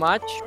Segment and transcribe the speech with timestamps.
[0.00, 0.42] Mate.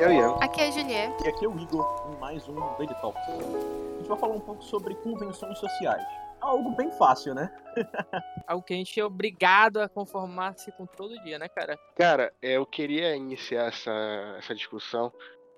[0.00, 0.28] Eu ia.
[0.36, 1.24] Aqui é a Juliette.
[1.24, 3.22] E aqui é o Igor em mais um Daily Talks.
[3.28, 6.02] A gente vai falar um pouco sobre convenções sociais.
[6.40, 7.54] Algo bem fácil, né?
[8.48, 11.78] Algo que a gente é obrigado a conformar-se com todo dia, né, cara?
[11.94, 13.92] Cara, é, eu queria iniciar essa,
[14.38, 15.12] essa discussão.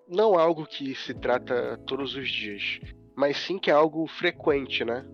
[0.08, 2.80] Não algo que se trata todos os dias,
[3.14, 5.06] mas sim que é algo frequente, né?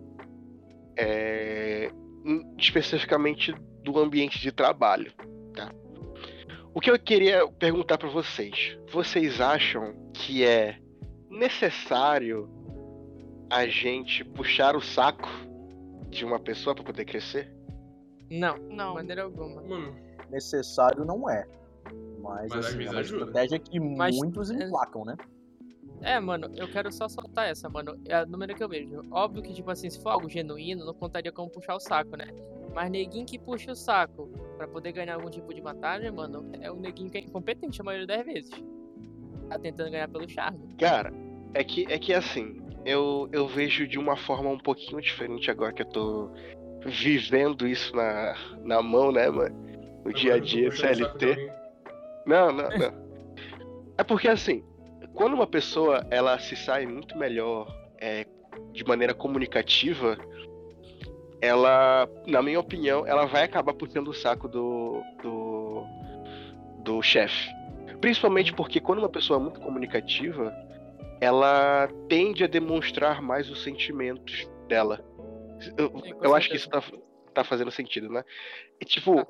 [0.96, 1.90] É,
[2.58, 3.52] especificamente
[3.82, 5.12] do ambiente de trabalho?
[6.75, 10.79] O que eu queria perguntar pra vocês, vocês acham que é
[11.30, 12.49] necessário
[13.50, 15.29] a gente puxar o saco
[16.08, 17.53] de uma pessoa pra poder crescer?
[18.30, 18.94] Não, de Não.
[18.94, 19.63] maneira alguma.
[19.63, 19.94] Mano,
[20.30, 21.46] Necessário não é.
[22.22, 23.25] Mas, Mas assim, é uma ajuda.
[23.27, 25.14] estratégia que Mas- muitos é- emplacam, né?
[26.00, 28.00] É, mano, eu quero só soltar essa, mano.
[28.07, 29.02] É a número que eu vejo.
[29.11, 32.27] Óbvio que, tipo assim, se for algo genuíno, não contaria como puxar o saco, né?
[32.74, 36.70] Mas neguinho que puxa o saco pra poder ganhar algum tipo de vantagem, mano, é
[36.72, 38.50] um neguinho que é incompetente a maioria das vezes.
[39.48, 40.74] Tá tentando ganhar pelo charme.
[40.78, 41.12] Cara,
[41.54, 45.72] é que é que assim, eu, eu vejo de uma forma um pouquinho diferente agora
[45.72, 46.30] que eu tô
[46.84, 48.34] vivendo isso na,
[48.64, 49.54] na mão, né, mano?
[50.04, 51.52] No dia a agora eu dia, o saco de CLT.
[52.26, 53.02] Não, não, não.
[53.98, 54.64] É porque assim,
[55.14, 58.26] quando uma pessoa ela se sai muito melhor é,
[58.72, 60.16] de maneira comunicativa,
[61.42, 65.84] ela, na minha opinião, ela vai acabar puxando o saco do do,
[66.84, 67.50] do chefe.
[68.00, 70.54] Principalmente porque quando uma pessoa é muito comunicativa,
[71.20, 75.04] ela tende a demonstrar mais os sentimentos dela.
[75.76, 76.82] Eu, Sim, com eu acho que isso tá,
[77.34, 78.24] tá fazendo sentido, né?
[78.80, 79.27] E, tipo,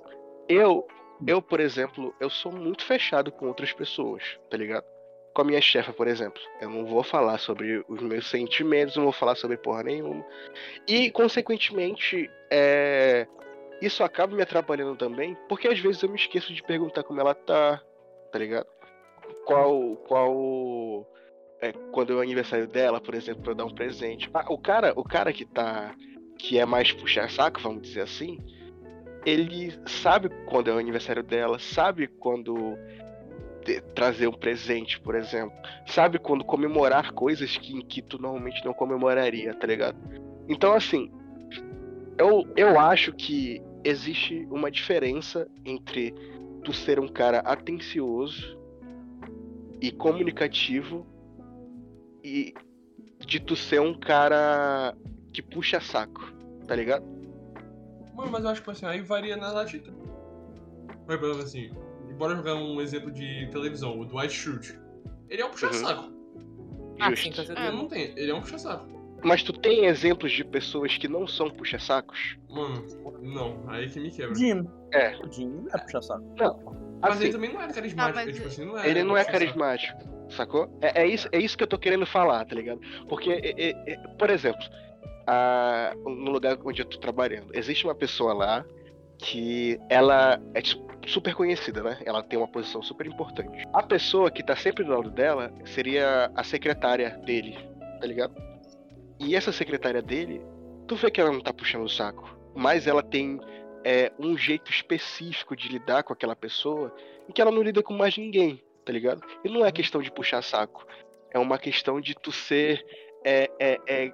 [0.48, 0.86] eu,
[1.26, 4.84] eu, por exemplo, eu sou muito fechado com outras pessoas, tá ligado?
[5.34, 6.41] Com a minha chefa, por exemplo.
[6.61, 10.25] Eu não vou falar sobre os meus sentimentos, não vou falar sobre porra nenhuma.
[10.86, 13.27] E, consequentemente, é,
[13.80, 17.34] isso acaba me atrapalhando também, porque às vezes eu me esqueço de perguntar como ela
[17.34, 17.82] tá,
[18.31, 18.66] tá ligado?
[19.44, 19.97] Qual.
[20.06, 21.09] Qual.
[21.60, 24.31] É, quando é o aniversário dela, por exemplo, pra eu dar um presente.
[24.34, 25.94] Ah, o cara, o cara que tá.
[26.38, 28.38] que é mais puxar saco, vamos dizer assim,
[29.25, 32.76] ele sabe quando é o aniversário dela, sabe quando
[33.95, 35.56] trazer um presente, por exemplo.
[35.87, 39.97] Sabe quando comemorar coisas que, que tu normalmente não comemoraria, tá ligado?
[40.49, 41.11] Então, assim,
[42.19, 46.15] eu, eu acho que existe uma diferença entre
[46.65, 48.59] tu ser um cara atencioso
[49.81, 51.06] e comunicativo
[52.23, 52.55] e
[53.19, 54.94] de tu ser um cara
[55.33, 56.33] que puxa saco,
[56.67, 57.05] tá ligado?
[58.15, 59.97] Mano, mas eu acho que assim, aí varia na latitude.
[61.06, 61.71] Por exemplo, assim,
[62.17, 64.78] bora jogar um exemplo de televisão, o Dwight Schrute.
[65.28, 66.12] Ele é um puxa-saco.
[67.00, 67.25] Ah, Justo.
[67.25, 67.73] sim, com Ele certeza.
[67.73, 68.93] não tem, ele é um puxa-saco.
[69.25, 72.37] Mas tu tem exemplos de pessoas que não são puxa-sacos?
[72.50, 72.84] Mano,
[73.23, 74.34] não, aí que me quebra.
[74.34, 74.67] Jim.
[74.93, 75.17] É.
[75.25, 76.25] O Jim não é puxar saco.
[77.00, 78.89] Mas Assim, ele também não é carismático, Não, mas tipo assim, não é.
[78.89, 79.39] ele não é puxa-saco.
[79.44, 79.99] carismático,
[80.31, 80.79] sacou?
[80.81, 82.81] É, é isso, é isso que eu tô querendo falar, tá ligado?
[83.09, 84.62] Porque, é- é- é- por exemplo,
[85.27, 88.65] a- no lugar onde eu tô trabalhando, existe uma pessoa lá
[89.19, 91.98] que ela é tipo, super conhecida, né?
[92.04, 93.66] Ela tem uma posição super importante.
[93.72, 97.58] A pessoa que tá sempre do lado dela seria a secretária dele,
[98.00, 98.34] tá ligado?
[99.18, 100.40] E essa secretária dele,
[100.86, 103.40] tu vê que ela não tá puxando o saco, mas ela tem
[103.84, 106.94] é, um jeito específico de lidar com aquela pessoa
[107.28, 109.22] em que ela não lida com mais ninguém, tá ligado?
[109.44, 110.86] E não é questão de puxar saco,
[111.30, 112.84] é uma questão de tu ser.
[113.24, 114.12] É, é, é,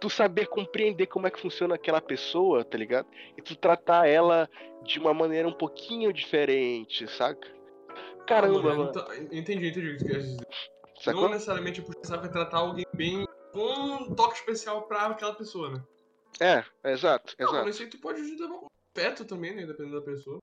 [0.00, 3.08] tu saber compreender como é que funciona aquela pessoa, tá ligado?
[3.36, 4.48] E tu tratar ela
[4.82, 7.48] de uma maneira um pouquinho diferente, saca?
[8.26, 8.90] Caramba, Mano, mano.
[8.90, 10.46] então, entendi, entendi o que tu quer dizer.
[11.00, 11.22] Sacou?
[11.22, 15.82] Não necessariamente puxa-saco é tratar alguém bem com um toque especial pra aquela pessoa, né?
[16.40, 17.64] É, exato, Não, exato.
[17.64, 18.48] mas isso aí tu pode ajudar
[18.92, 19.64] perto também, né?
[19.64, 20.38] Dependendo da pessoa.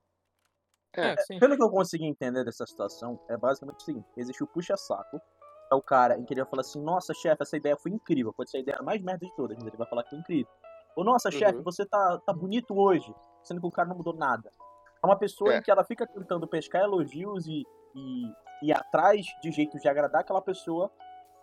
[0.96, 1.40] É, sim.
[1.40, 5.20] Pelo que eu consegui entender dessa situação, é basicamente o seguinte: existe o puxa-saco, é
[5.76, 8.34] o cara em que ele vai falar assim: Nossa, chefe, essa ideia foi incrível.
[8.34, 10.52] Pode ser a ideia mais merda de todas, mas ele vai falar que foi incrível.
[10.96, 11.64] Ou, Nossa, chefe, Uhum.
[11.64, 14.50] você tá, tá bonito hoje, sendo que o cara não mudou nada.
[15.02, 15.58] É uma pessoa É.
[15.58, 17.64] em que ela fica tentando pescar elogios e,
[17.96, 18.32] e
[18.64, 20.90] ir atrás de jeitos de agradar aquela pessoa,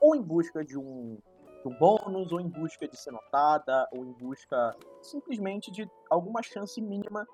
[0.01, 1.19] ou em busca de um,
[1.63, 6.43] de um bônus, ou em busca de ser notada, ou em busca simplesmente de alguma
[6.43, 7.27] chance mínima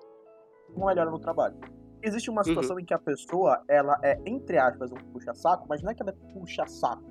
[0.69, 1.57] de uma melhora no trabalho.
[2.01, 5.91] Existe uma situação em que a pessoa, ela é, entre aspas, um puxa-saco, mas não
[5.91, 7.03] é que ela é puxa-saco.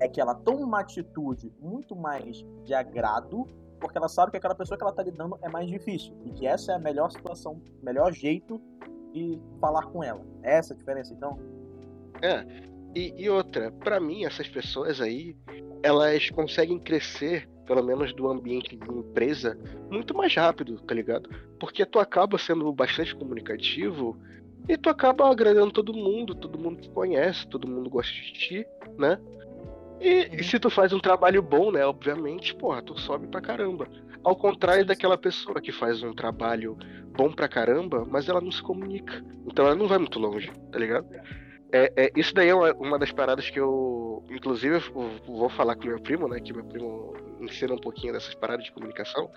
[0.00, 3.46] É que ela toma uma atitude muito mais de agrado,
[3.80, 6.14] porque ela sabe que aquela pessoa que ela tá lidando é mais difícil.
[6.24, 8.60] E que essa é a melhor situação, o melhor jeito
[9.12, 10.20] de falar com ela.
[10.42, 11.38] É essa a diferença, então?
[12.94, 15.36] E, e outra, pra mim, essas pessoas aí,
[15.82, 19.58] elas conseguem crescer, pelo menos do ambiente de empresa,
[19.90, 21.28] muito mais rápido, tá ligado?
[21.60, 24.16] Porque tu acaba sendo bastante comunicativo
[24.68, 28.66] E tu acaba agradando todo mundo, todo mundo te conhece, todo mundo gosta de ti,
[28.98, 29.16] né?
[30.00, 30.42] E, Uhum.
[30.42, 31.86] se tu faz um trabalho bom, né?
[31.86, 33.88] Obviamente, porra, tu sobe pra caramba.
[34.24, 36.76] Ao contrário daquela pessoa que faz um trabalho
[37.16, 39.22] bom pra caramba, mas ela não se comunica.
[39.46, 41.06] Então ela não vai muito longe, tá ligado?
[41.72, 45.76] É, é, isso daí é uma, uma das paradas que eu, inclusive, eu vou falar
[45.76, 46.40] com meu primo, né?
[46.40, 49.30] Que meu primo ensina um pouquinho dessas paradas de comunicação.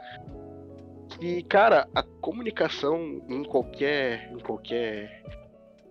[1.19, 5.24] E, cara, a comunicação em qualquer, em qualquer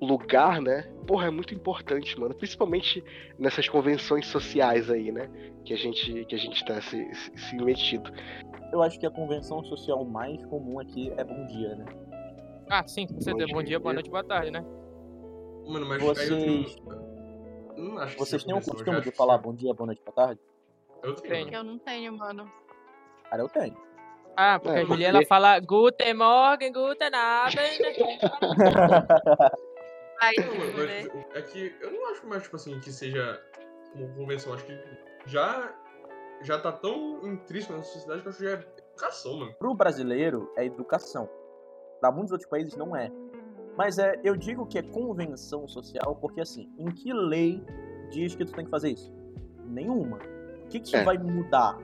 [0.01, 0.83] lugar, né?
[1.07, 2.35] Porra, é muito importante, mano.
[2.35, 3.03] Principalmente
[3.39, 5.29] nessas convenções sociais aí, né?
[5.65, 8.11] Que a gente, que a gente tá se, se, se metido.
[8.73, 11.85] Eu acho que a convenção social mais comum aqui é bom dia, né?
[12.71, 13.53] Ah, sim, com certeza.
[13.53, 14.65] Bom dia, boa noite, boa tarde, né?
[15.67, 16.89] Mano, mas Vocês- aí eu tenho.
[17.77, 20.15] Eu não acho que Vocês têm o costume de falar bom dia, boa noite, boa
[20.15, 20.41] tarde?
[21.03, 21.55] Eu tenho.
[21.55, 22.51] Eu não tenho, mano.
[23.31, 23.77] Cara, eu tenho.
[24.37, 27.59] Ah, porque É, a Julia, porque- fala Guten Morgen, Guten Abend.
[30.21, 31.11] Ai, Não, fuder.
[31.15, 33.41] mas é que eu não acho mais, tipo assim, que seja
[33.95, 34.53] uma convenção.
[34.53, 34.77] Acho que
[35.27, 35.73] já,
[36.43, 38.55] já tá tão intrínseco na sociedade que eu acho que já é
[38.91, 39.53] educação, mano.
[39.55, 41.29] Pro brasileiro é educação.
[42.01, 43.11] Pra muitos outros países não é.
[43.77, 47.63] Mas é, eu digo que é convenção social porque assim, em que lei
[48.11, 49.13] diz que tu tem que fazer isso?
[49.65, 50.19] Nenhuma.
[50.69, 51.03] O que, que isso É.
[51.05, 51.79] vai mudar?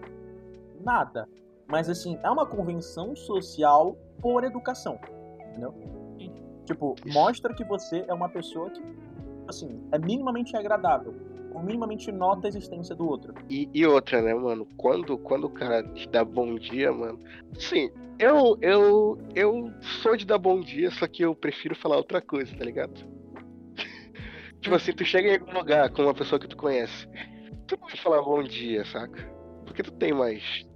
[0.84, 1.26] Nada.
[1.66, 4.98] Mas assim, é uma convenção social por educação.
[5.48, 5.74] Entendeu?
[6.66, 7.18] Tipo, Isso.
[7.18, 8.82] mostra que você é uma pessoa que,
[9.48, 11.14] assim, é minimamente agradável.
[11.54, 13.32] Ou minimamente nota a existência do outro.
[13.48, 14.66] E, e outra, né, mano?
[14.76, 17.18] Quando, quando o cara te dá bom dia, mano.
[17.58, 19.72] Sim, eu, eu, eu
[20.02, 22.92] sou de dar bom dia, só que eu prefiro falar outra coisa, tá ligado?
[24.60, 27.08] tipo assim, tu chega em algum lugar com uma pessoa que tu conhece.
[27.66, 29.22] Tu pode falar bom dia, saca?
[29.66, 30.66] Porque tu tem mais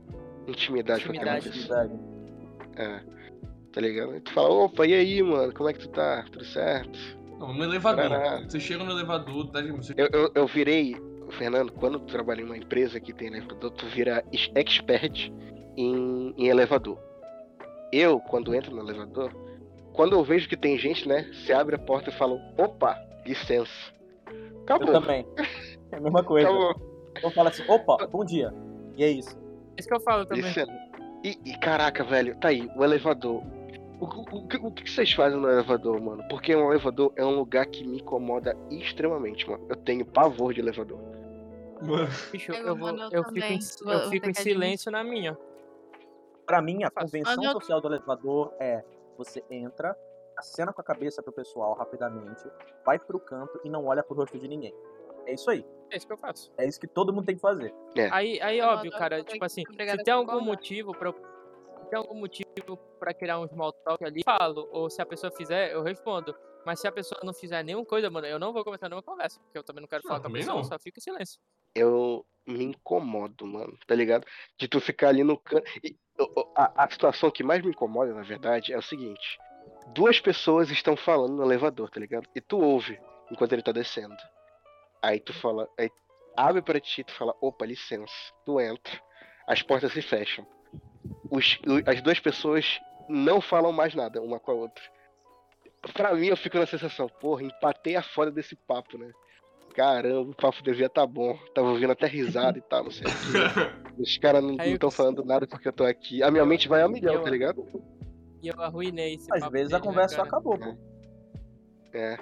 [0.46, 1.60] intimidade, com aquela Intimidade.
[1.60, 2.00] pessoa.
[2.76, 3.00] É.
[3.72, 4.16] Tá ligado?
[4.16, 5.52] E tu fala, opa, e aí, mano?
[5.52, 6.24] Como é que tu tá?
[6.32, 6.98] Tudo certo?
[7.38, 8.08] Não, no elevador.
[8.08, 8.42] Parará.
[8.48, 9.92] Você chega no elevador, tá de você...
[9.96, 10.96] Eu, eu, eu virei,
[11.32, 15.30] Fernando, quando tu trabalha em uma empresa que tem elevador, tu vira ex- expert
[15.76, 16.98] em, em elevador.
[17.92, 19.32] Eu, quando entro no elevador,
[19.92, 21.30] quando eu vejo que tem gente, né?
[21.32, 23.70] Você abre a porta e fala, opa, licença.
[24.26, 24.92] Eu Acabou.
[25.00, 25.26] também.
[25.98, 26.48] É a mesma coisa.
[26.48, 26.74] Acabou.
[27.22, 28.54] Eu falo assim, opa, bom dia.
[28.96, 29.36] E é isso.
[29.76, 30.44] Isso que eu falo também.
[30.44, 30.70] Licença.
[31.24, 33.42] E, e, caraca, velho, tá aí, o elevador.
[34.00, 36.22] O, o, o que- o que vocês fazem no elevador, mano?
[36.28, 39.66] Porque um elevador é um lugar que me incomoda extremamente, mano.
[39.68, 41.00] Eu tenho pavor de elevador.
[41.82, 43.58] Mano, Bicho, Eu, eu, vou, eu fico em,
[43.92, 45.36] eu vou fico em silêncio na minha.
[46.46, 48.84] Pra mim, a convenção social do elevador é
[49.16, 49.96] você entra,
[50.36, 52.42] acena com a cabeça pro pessoal rapidamente,
[52.86, 54.72] vai pro canto e não olha pro rosto de ninguém.
[55.28, 55.64] É isso aí.
[55.90, 56.50] É isso que eu faço.
[56.58, 57.72] É isso que todo mundo tem que fazer.
[58.10, 61.14] Aí, aí Eu óbvio, cara, tipo assim, se tem algum motivo pra eu-
[61.82, 64.68] se tem algum motivo pra criar um small talk ali, falo.
[64.72, 66.34] Ou se a pessoa fizer, eu respondo.
[66.66, 69.38] Mas se a pessoa não fizer nenhuma coisa, mano, eu não vou começar nenhuma conversa.
[69.40, 70.64] Porque eu também não quero Não, falar com a também pessoa, não.
[70.64, 71.40] só fico em silêncio.
[71.74, 74.26] eu me incomodo, mano, tá ligado?
[74.58, 75.64] De tu ficar ali no canto.
[76.56, 79.38] A, a situação que mais me incomoda, na verdade, é o seguinte:
[79.94, 82.26] duas pessoas estão falando no elevador, tá ligado?
[82.34, 82.98] E tu ouve
[83.30, 84.16] enquanto ele tá descendo.
[85.02, 85.90] Aí tu fala, aí
[86.36, 88.12] abre pra ti, tu fala, opa, licença.
[88.44, 89.00] Tu entra,
[89.46, 90.46] as portas se fecham.
[91.30, 94.82] Os- as duas pessoas não falam mais nada uma com a outra.
[95.94, 99.10] Pra mim, eu fico na sensação, porra, empatei a foda desse papo, né?
[99.74, 101.38] Caramba, o papo devia tá bom.
[101.54, 103.10] Tava ouvindo até risada e tal, não sei o.
[104.02, 106.22] Os caras não estão falando nada porque eu tô aqui.
[106.22, 107.64] A minha mente vai a milhão, Eu- tá ligado?
[108.42, 110.28] E eu arruinei esse Às papo vezes a dele, né, conversa só cara?
[110.28, 110.76] acabou, pô.
[111.92, 112.16] É.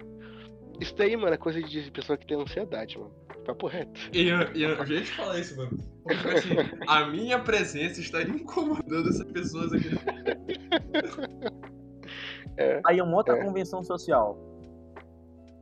[0.81, 3.13] Isso daí, mano, é coisa de pessoa que tem ansiedade, mano.
[3.45, 3.93] Papo reto.
[4.13, 5.71] Ian, Ian, eu já ia te falar isso, mano.
[6.03, 6.51] Porque, assim,
[6.89, 9.91] a minha presença estaria incomodando essas pessoas aqui.
[12.87, 13.45] Aí uma outra É.
[13.45, 14.39] convenção social.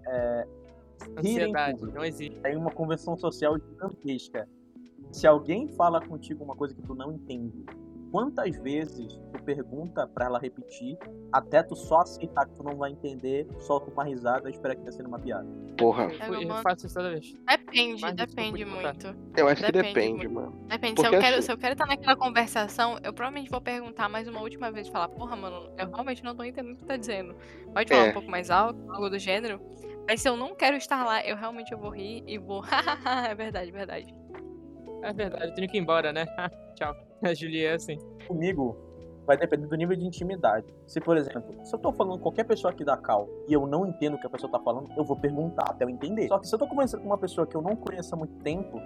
[0.07, 0.47] É.
[1.19, 2.39] Ansiedade, não existe.
[2.41, 4.49] Tem uma convenção social gigantesca.
[5.13, 7.65] Se alguém fala contigo uma coisa que tu não entende,
[8.11, 10.97] quantas vezes pergunta pra ela repetir,
[11.33, 14.81] até tu só aceitar que tu não vai entender, solta uma risada e espera que
[14.83, 15.47] tenha sido uma piada.
[15.77, 17.35] Porra, Eu, eu faço isso toda vez.
[17.49, 19.07] Depende, Mas depende muito.
[19.37, 20.53] eu acho que Depende depende, mano.
[20.69, 20.95] Depende.
[20.95, 24.09] Porque se, eu quero, assim- se eu quero estar naquela conversação, eu provavelmente vou perguntar
[24.09, 24.89] mais uma última vez.
[24.89, 27.35] Falar, porra, mano, eu realmente não tô entendendo o que tá dizendo.
[27.73, 28.11] Pode falar É.
[28.11, 29.61] um pouco mais alto, algo do gênero.
[30.07, 32.63] Mas se eu não quero estar lá, eu realmente eu vou rir e vou.
[33.31, 34.15] é verdade, verdade.
[35.03, 36.25] É verdade, eu tenho que ir embora, né?
[36.77, 36.95] Tchau.
[37.23, 37.99] A Julia é assim.
[38.27, 38.77] Comigo,
[39.27, 40.67] vai depender do nível de intimidade.
[40.87, 43.67] Se, por exemplo, se eu tô falando com qualquer pessoa aqui da Cal e eu
[43.67, 46.29] não entendo o que a pessoa tá falando, eu vou perguntar até eu entender.
[46.29, 48.35] Só que se eu tô conversando com uma pessoa que eu não conheço há muito
[48.43, 48.79] tempo,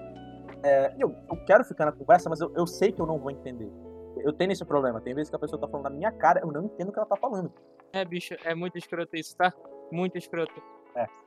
[0.62, 3.30] é, eu, eu quero ficar na conversa, mas eu, eu sei que eu não vou
[3.30, 3.70] entender.
[4.18, 5.00] Eu tenho esse problema.
[5.00, 6.98] Tem vezes que a pessoa tá falando na minha cara, eu não entendo o que
[6.98, 7.52] ela tá falando.
[7.92, 9.52] É, bicho, é muito escroto isso, tá?
[9.92, 10.52] Muito escroto.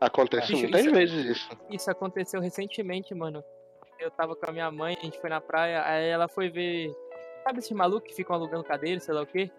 [0.01, 1.49] Acontece Bicho, muitas isso- vezes isso.
[1.69, 3.41] Isso aconteceu recentemente, mano.
[3.99, 6.91] Eu tava com a minha mãe, a gente foi na praia, aí ela foi ver.
[7.43, 9.51] Sabe esses malucos que ficam alugando cadeira, sei lá o quê?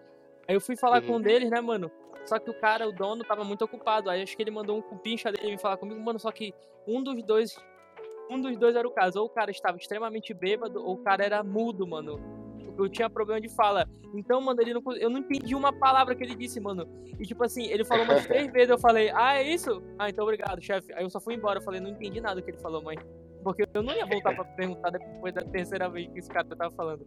[0.47, 1.21] Aí eu fui falar com um Uhum.
[1.21, 1.91] deles, né, mano?
[2.25, 4.09] Só que o cara, o dono, tava muito ocupado.
[4.09, 6.19] Aí acho que ele mandou um cupincha dele vir falar comigo, mano.
[6.19, 6.53] Só que
[6.87, 7.57] um dos dois.
[8.29, 9.19] Um dos dois era o caso.
[9.19, 12.19] Ou o cara estava extremamente bêbado, ou o cara era mudo, mano.
[12.77, 13.87] Eu tinha problema de fala.
[14.15, 16.87] Então, mano, ele não, eu não entendi uma palavra que ele disse, mano.
[17.19, 19.83] E tipo assim, ele falou umas três vezes, eu falei, ah, é isso?
[19.99, 20.93] Ah, então obrigado, chefe.
[20.93, 22.97] Aí eu só fui embora, eu falei, não entendi nada que ele falou, mãe.
[23.43, 26.71] Porque eu não ia voltar pra perguntar depois da terceira vez que esse cara tava
[26.71, 27.05] falando.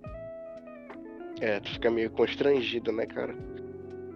[1.40, 3.34] É, tu fica meio constrangido, né, cara?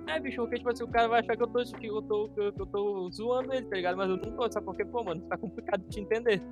[0.06, 2.28] É, bicho, porque tipo assim, o cara vai achar que eu tô, que eu tô,
[2.30, 3.96] que eu, que eu tô zoando ele, tá ligado?
[3.96, 6.42] Mas eu não tô, sabe porque, pô, mano, tá complicado de te entender.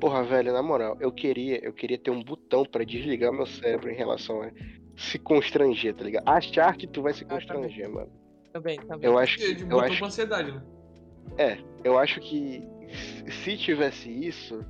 [0.00, 3.90] Porra, velho, na moral, eu queria, eu queria ter um botão pra desligar meu cérebro
[3.90, 4.50] em relação a
[4.96, 6.28] se constranger, tá ligado?
[6.28, 8.12] Achar que tu vai se Ah, tá constranger, mano.
[8.52, 9.08] Também, também.
[9.08, 10.62] Eu acho que, de eu acho, com ansiedade, né?
[11.82, 12.62] eu acho que
[13.42, 14.64] se tivesse isso,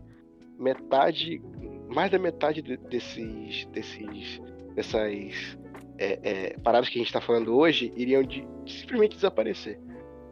[0.59, 1.43] metade,
[1.89, 4.41] mais da metade de- desses, desses,
[4.75, 5.57] dessas
[5.99, 9.79] é, é, paradas que a gente tá falando hoje iriam de- simplesmente desaparecer,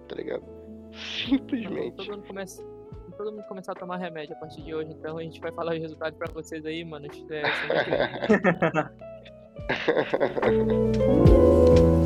[0.08, 0.44] tá ligado?
[1.26, 1.96] Simplesmente.
[1.96, 2.62] Todo mundo começa.
[3.16, 5.74] Todo mundo começar a tomar remédio a partir de hoje, então a gente vai falar
[5.74, 7.06] os resultados pra vocês aí, mano.
[7.06, 7.52] É, vem.